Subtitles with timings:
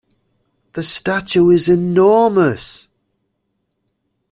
[0.73, 2.87] The statue is enormous.